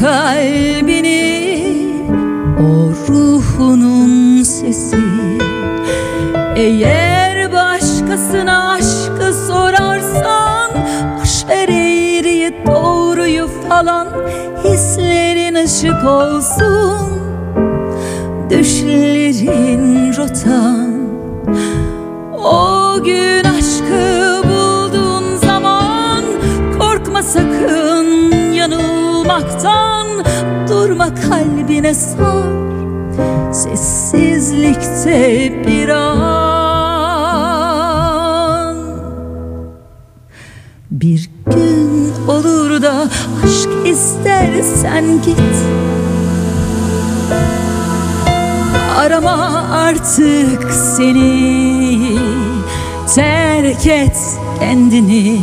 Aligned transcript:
kalbini 0.00 1.22
O 2.60 2.92
ruhunun 3.08 4.42
sesi. 4.42 4.96
Eğer 6.56 7.52
başkasına 7.52 8.70
aşkı 8.72 9.34
sorarsan 9.46 10.70
Boş 11.20 11.48
ver 11.48 11.68
eğriyi 11.68 12.54
doğruyu 12.66 13.48
falan 13.68 14.08
Hislerin 14.64 15.54
ışık 15.54 16.04
olsun. 16.04 17.12
Düşlerin 18.50 20.12
rotan 20.16 20.92
O 22.44 23.02
gün 23.04 23.51
kalbine 31.42 31.94
sar 31.94 32.62
Sessizlikte 33.52 35.52
bir 35.66 35.88
an. 35.88 36.32
Bir 40.90 41.30
gün 41.46 42.12
olur 42.28 42.82
da 42.82 43.08
aşk 43.44 43.68
istersen 43.86 45.22
git. 45.22 45.38
Arama 48.98 49.64
artık 49.72 50.72
seni 50.72 52.18
Terk 53.14 53.86
et 53.86 54.16
kendini 54.60 55.40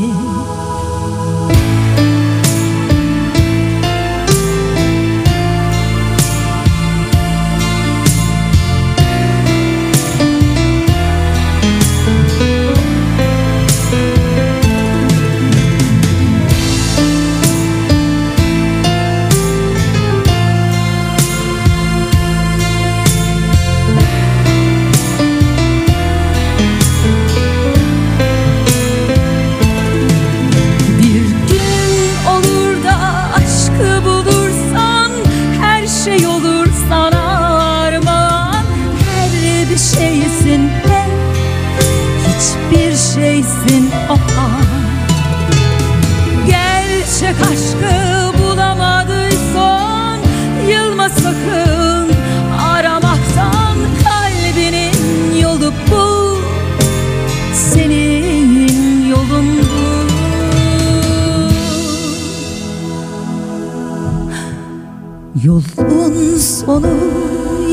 Yolun 65.36 66.38
sonu 66.38 66.88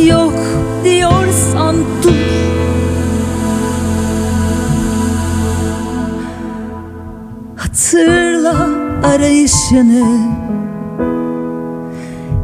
yok 0.06 0.34
diyorsan 0.84 1.76
dur 2.02 2.36
Hatırla 7.56 8.68
arayışını. 9.04 10.06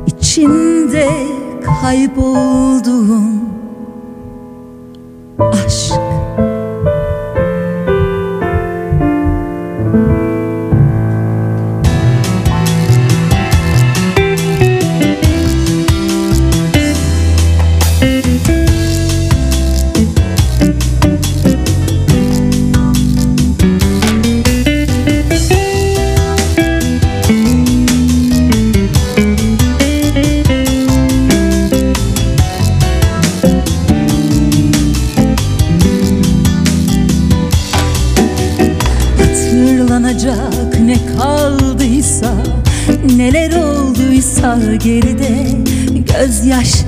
İçinde 0.06 1.08
kaybolduğun 1.82 3.41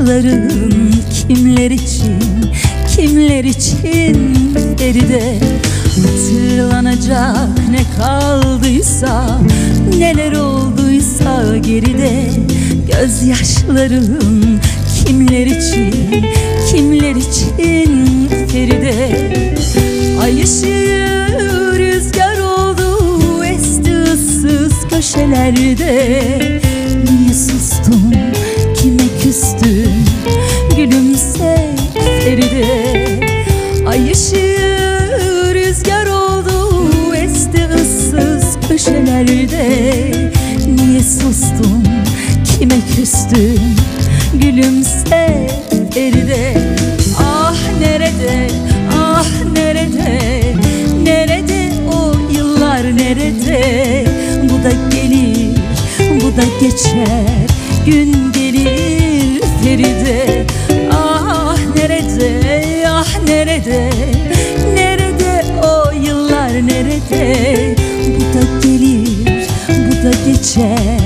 Gözyaşların 0.05 0.93
kimler 1.11 1.71
için 1.71 2.19
Kimler 2.97 3.45
için 3.45 4.35
Feride 4.79 5.39
Hatırlanacak 6.03 7.49
ne 7.71 7.85
kaldıysa 7.97 9.41
Neler 9.99 10.33
olduysa 10.33 11.57
geride. 11.57 12.31
Gözyaşların 12.93 14.61
kimler 15.07 15.47
için 15.47 15.95
Kimler 16.71 17.15
için 17.17 18.29
Feride 18.53 19.09
Ay 20.23 20.43
ışığı 20.43 21.79
rüzgar 21.79 22.39
oldu 22.39 23.45
Esti 23.45 23.93
ıssız 24.03 24.73
köşelerde 24.91 26.34
küstün 43.35 43.77
Gülümse 44.35 45.49
Feride 45.95 46.55
Ah 47.19 47.57
nerede 47.81 48.49
ah 48.93 49.27
nerede 49.55 50.43
Nerede 51.03 51.71
o 51.93 52.15
yıllar 52.33 52.97
nerede? 52.97 54.05
Bu 54.43 54.65
da 54.65 54.73
gelir 54.97 55.57
bu 56.21 56.37
da 56.37 56.45
geçer 56.61 57.47
Gün 57.87 58.33
gelir 58.33 59.41
Feride. 59.65 60.47
Ah 60.93 61.57
nerede 61.77 62.89
ah 62.89 63.09
nerede 63.27 63.91
Nerede 64.75 65.45
o 65.63 65.93
yıllar 66.07 66.53
nerede? 66.53 67.75
Bu 68.07 68.39
da 68.39 68.67
gelir 68.69 69.49
bu 69.69 70.07
da 70.07 70.11
geçer 70.27 71.04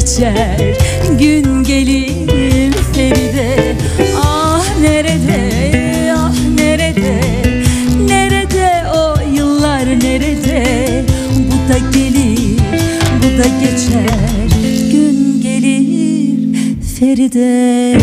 geçer. 0.00 0.76
Gün 1.18 1.64
gelir 1.64 2.72
Feride. 2.94 3.76
Ah 4.16 4.64
nerede 4.80 6.12
ah 6.16 6.34
nerede? 6.54 7.20
Nerede 8.06 8.82
o 8.94 9.14
yıllar 9.36 9.86
nerede? 9.86 11.04
Bu 11.36 11.72
da 11.72 11.78
gelir 11.78 12.58
bu 13.18 13.38
da 13.38 13.46
geçer. 13.60 14.48
Gün 14.92 15.40
gelir 15.42 16.56
Feride 16.98 17.98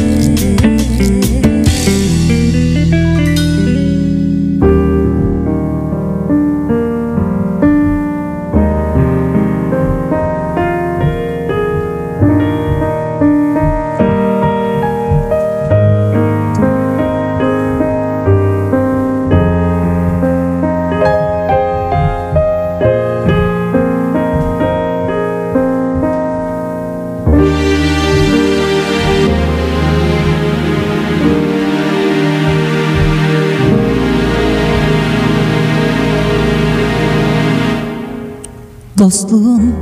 Dostluğun 39.08 39.76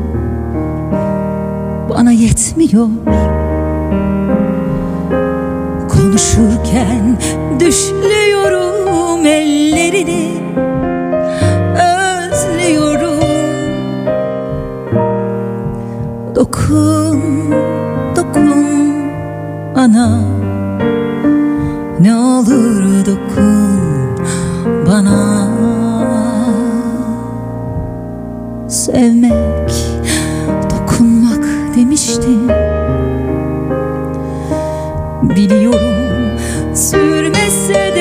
bana 1.90 2.12
yetmiyor. 2.12 2.88
Konuşurken 5.90 7.18
düşlüyorum 7.60 9.26
ellerini 9.26 10.32
Özlüyorum. 11.76 13.20
Dokun, 16.36 17.22
dokun 18.16 18.66
bana 19.76 20.45
Sevmek, 28.86 29.72
dokunmak 30.70 31.46
demiştin 31.78 32.50
Biliyorum 35.24 36.40
sürmese 36.74 37.95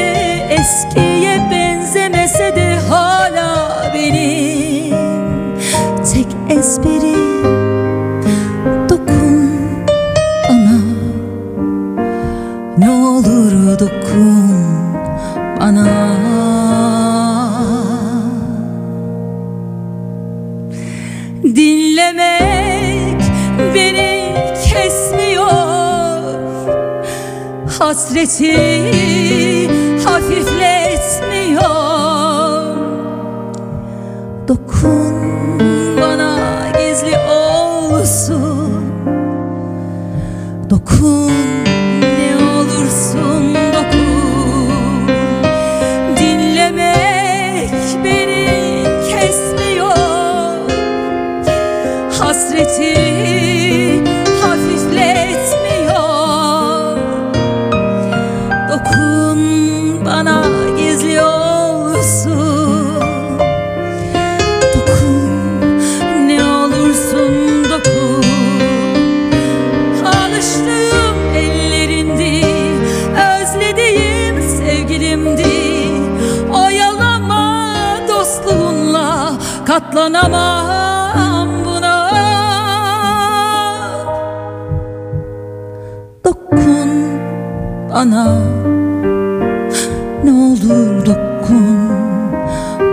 olur 90.94 91.06
dokun 91.06 91.90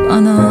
bana 0.10 0.51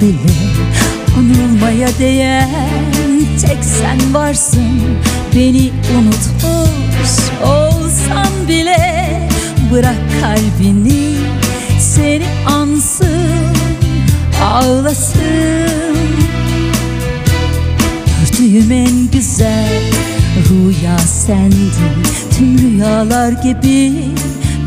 bile 0.00 0.34
Anılmaya 1.18 1.88
değen 1.98 2.48
tek 3.46 3.58
sen 3.64 4.14
varsın. 4.14 4.80
Beni 5.36 5.70
unutmuş 5.96 7.10
olsam 7.44 8.48
bile 8.48 9.28
Bırak 9.72 9.96
kalbini 10.20 11.14
seni 11.80 12.24
ansın 12.46 13.54
Ağlasın. 14.42 15.94
Gördüğüm 18.38 18.72
en 18.72 19.10
güzel 19.12 19.82
rüya 20.50 20.98
sendin. 20.98 22.02
Tüm 22.38 22.58
rüyalar 22.58 23.32
gibi 23.32 23.92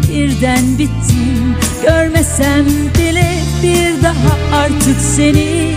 birden 0.10 0.78
bittin. 0.78 1.56
Görmesem 1.84 2.66
bile 3.00 3.37
bir 3.64 4.04
daha 4.04 4.58
artık 4.58 5.02
seni. 5.16 5.74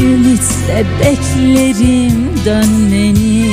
Ümitle 0.00 0.84
beklerim 1.00 2.30
dönmeni. 2.44 3.50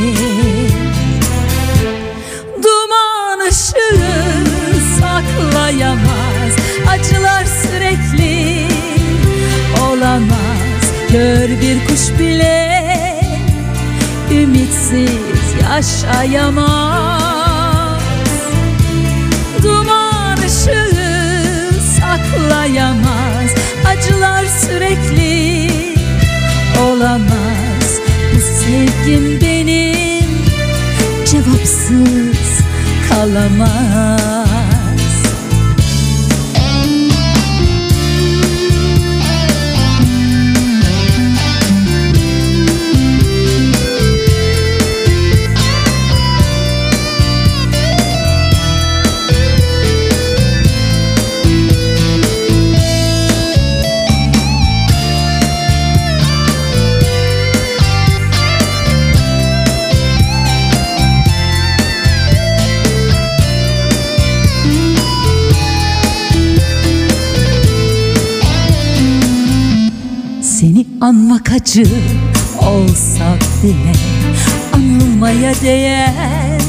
Duman 2.63 3.39
ışığı 3.49 4.01
saklayamaz. 4.99 6.53
Acılar 6.89 7.45
sürekli 7.45 8.67
olamaz. 9.81 10.81
Gör 11.11 11.49
bir 11.49 11.85
kuş 11.87 12.19
bile 12.19 12.81
ümitsiz 14.31 15.09
yaşayamaz. 15.63 17.11
Duman 19.63 20.37
ışığı 20.37 20.91
saklayamaz 21.99 23.10
Acılar 24.01 24.45
sürekli 24.45 25.67
olamaz. 26.81 27.99
Bu 28.35 28.39
sevgim 28.41 29.41
benim. 29.41 30.29
Cevapsız 31.25 32.61
kalamaz 33.09 34.50
anmak 71.51 71.61
acı 71.61 71.83
olsa 72.59 73.37
bile 73.63 73.93
Anılmaya 74.73 75.53
değen 75.61 76.61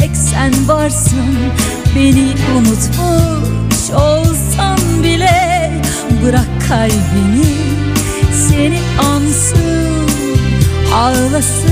tek 0.00 0.10
sen 0.16 0.68
varsın 0.68 1.36
Beni 1.96 2.32
unutmuş 2.56 3.90
olsam 3.90 4.78
bile 5.02 5.72
Bırak 6.24 6.48
kalbini 6.68 7.54
seni 8.48 8.78
ansın 8.98 10.08
Ağlasın. 10.94 11.68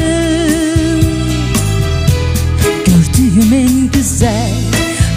Gördüğüm 2.87 3.53
en 3.53 3.91
güzel 3.93 4.53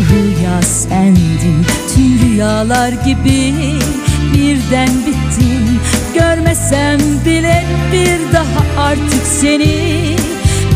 rüya 0.09 0.61
sendin. 0.61 1.65
Tüm 1.95 2.19
rüyalar 2.21 2.91
gibi 2.91 3.53
birden 4.33 4.89
bittin 5.05 5.18
artık 8.79 9.27
seni. 9.41 10.15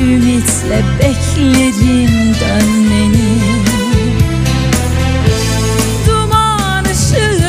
Ümitle 0.01 0.81
beklerim 0.99 2.35
dönmeni. 2.41 3.39
Duman 6.07 6.83
ışığı 6.83 7.39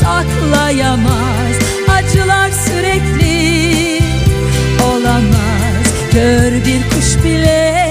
saklayamaz. 0.00 1.56
Acılar 1.88 2.50
sürekli 2.50 4.00
olamaz. 4.84 5.86
Gör 6.12 6.52
bir 6.52 6.82
kuş 6.90 7.24
bile 7.24 7.90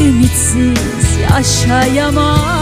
ümitsiz 0.00 1.18
yaşayamaz 1.30 2.55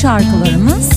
şarkılarımız 0.00 0.88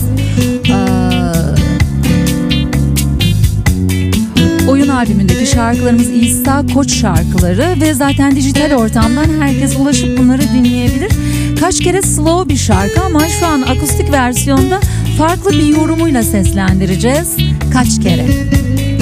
oyun 4.69 4.87
albümündeki 4.87 5.45
şarkılarımız 5.45 6.09
İsa 6.09 6.65
Koç 6.73 6.93
şarkıları 6.93 7.81
ve 7.81 7.93
zaten 7.93 8.35
dijital 8.35 8.71
ortamdan 8.71 9.41
herkes 9.41 9.75
ulaşıp 9.79 10.17
bunları 10.17 10.41
dinleyebilir. 10.41 11.11
Kaç 11.59 11.79
kere 11.79 12.01
slow 12.01 12.53
bir 12.53 12.59
şarkı 12.59 13.01
ama 13.01 13.27
şu 13.39 13.45
an 13.45 13.61
akustik 13.61 14.11
versiyonda 14.11 14.79
farklı 15.17 15.51
bir 15.51 15.65
yorumuyla 15.65 16.23
seslendireceğiz. 16.23 17.37
Kaç 17.73 18.01
kere? 18.03 18.25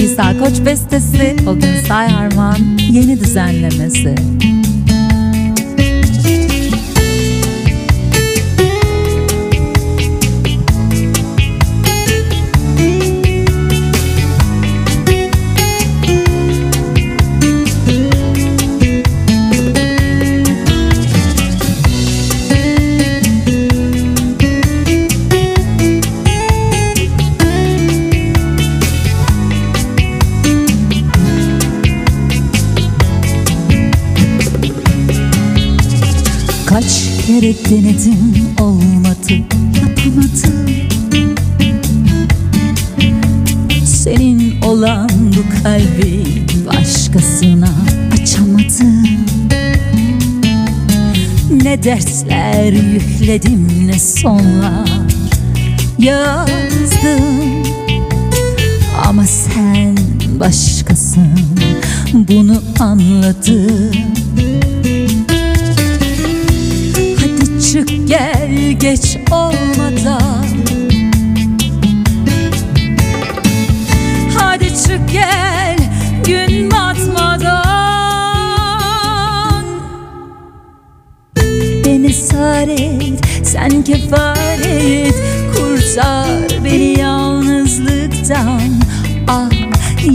İsa 0.03 0.39
Koç 0.39 0.65
bestesi, 0.65 1.35
o 1.47 1.53
gün 1.53 1.87
Say 1.87 2.07
Harman 2.07 2.57
yeni 2.91 3.19
düzenlemesi. 3.19 4.15
Kere 37.39 37.53
denedim 37.69 38.55
olmadı 38.59 39.33
yapamadım. 39.81 40.69
Senin 43.85 44.61
olan 44.61 45.09
bu 45.09 45.63
kalbi 45.63 46.23
başkasına 46.67 47.69
açamadım. 48.13 49.07
Ne 51.63 51.83
dertler 51.83 52.73
yükledim 52.73 53.87
ne 53.87 53.99
sonlar 53.99 54.89
yazdım. 55.99 57.63
Ama 59.05 59.25
sen 59.25 59.97
başkasın 60.39 61.39
bunu 62.13 62.63
anladım 62.79 64.06
geç 68.87 69.17
olmadan. 69.31 70.45
Hadi 74.37 74.67
çık 74.67 75.11
gel 75.11 75.77
gün 76.25 76.71
batmadan. 76.71 77.65
Beni 81.85 82.13
sar 82.13 82.67
et 82.67 83.25
sen 83.43 83.83
kefaret. 83.83 85.15
Kurtar 85.55 86.63
beni 86.65 86.99
yalnızlıktan. 86.99 88.61
Ah 89.27 89.49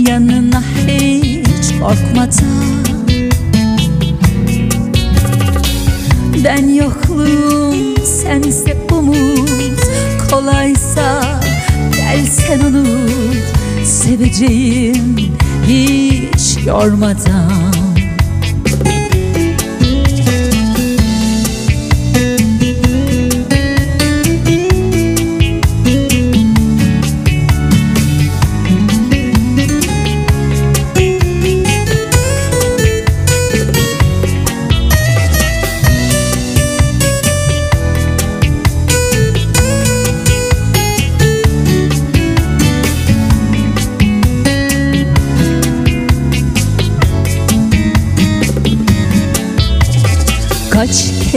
yanına 0.09 0.63
hiç 0.87 1.81
korkmadan. 1.81 2.83
Ben 6.45 6.69
yokluğum 6.75 7.92
sense 8.05 8.77
umut 8.93 9.81
Kolaysa 10.31 11.41
gel 11.97 12.27
sen 12.27 12.61
unut. 12.61 13.37
Seveceğim 13.85 15.17
hiç 15.67 16.67
yormadan 16.67 17.73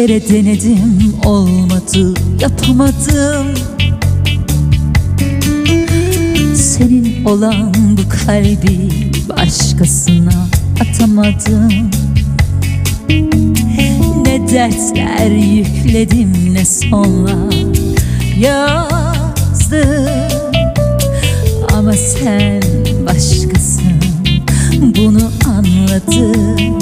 kere 0.08 0.30
denedim 0.30 1.14
olmadı 1.26 2.14
yapamadım. 2.40 3.48
Senin 6.56 7.26
olan 7.26 7.74
bu 7.74 8.02
kalbi 8.26 8.90
başkasına 9.30 10.48
atamadım. 10.82 11.92
Ne 14.26 14.50
dertler 14.52 15.32
yükledim 15.32 16.54
ne 16.54 16.66
sonlar 16.66 17.56
yazdım. 18.40 20.10
Ama 21.74 21.94
sen 21.94 22.62
başkasın 23.06 23.94
bunu 24.98 25.32
anladım 25.46 26.76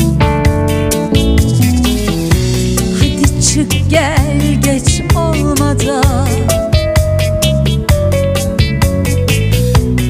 çık 3.54 3.90
gel 3.90 4.38
geç 4.64 5.02
olmadan. 5.16 6.28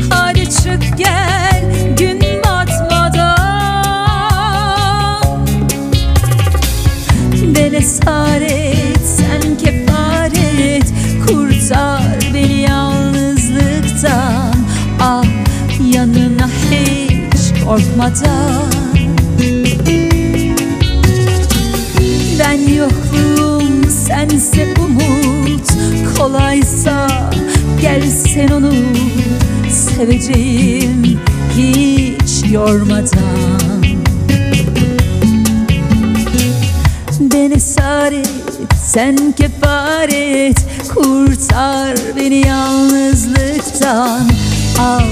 Hadi 0.10 0.50
çık 0.50 0.98
gel 0.98 1.64
gün 1.98 2.22
batmadan. 2.44 3.38
Beni 7.56 7.76
esaret 7.76 9.02
sen 9.06 9.58
kefaret. 9.58 10.94
Kurtar 11.28 12.20
beni 12.34 12.62
yalnızlıktan. 12.62 14.54
Ah 15.00 15.26
yanına 15.94 16.50
hiç 16.72 17.64
korkmadan 17.64 18.63
Kolaysa 26.34 27.08
gel 27.82 28.02
sen 28.02 28.48
onu 28.48 28.72
Seveceğim 29.70 31.20
hiç 31.58 32.52
yormadan. 32.52 33.84
Beni 37.20 37.60
saret 37.60 38.30
sen 38.86 39.32
kefaret 39.32 40.66
Kurtar 40.94 41.98
beni 42.16 42.48
yalnızlıktan. 42.48 44.28
Al 44.80 45.04